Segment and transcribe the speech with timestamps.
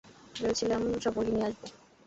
[0.35, 1.65] ভেবেছিলাম, সব মুরগি নিয়ে আসবো।